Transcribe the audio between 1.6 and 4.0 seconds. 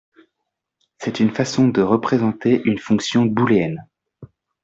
de représenter une fonction booléenne.